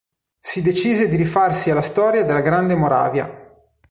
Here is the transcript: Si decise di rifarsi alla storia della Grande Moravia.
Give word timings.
Si 0.41 0.63
decise 0.63 1.07
di 1.07 1.15
rifarsi 1.15 1.69
alla 1.69 1.83
storia 1.83 2.23
della 2.23 2.41
Grande 2.41 2.73
Moravia. 2.73 3.59